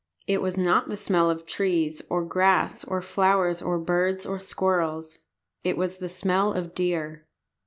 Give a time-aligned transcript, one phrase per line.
[0.25, 5.19] It was not the smell of trees or grass or flowers or birds or squirrels.
[5.63, 7.27] It was the smell of deer.